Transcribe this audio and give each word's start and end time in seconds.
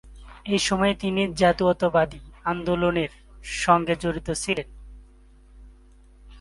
এই 0.45 0.61
সময়ে 0.67 0.93
তিনি 0.95 1.21
জাতীয়তাবাদী 1.33 2.21
আন্দোলনের 2.43 3.11
সঙ্গে 3.61 3.93
জড়িত 3.95 4.27
ছিলেন। 4.43 4.67